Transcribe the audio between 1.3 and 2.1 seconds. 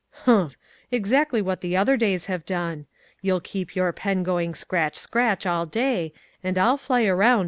what the other